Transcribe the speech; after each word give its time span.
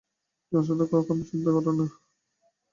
জনসাধারণ 0.51 0.89
কখনও 0.93 1.23
চিন্তা 1.29 1.49
করে 1.55 1.71
না। 1.77 1.85